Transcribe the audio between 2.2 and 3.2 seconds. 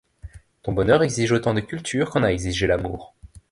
a exigé l’amour.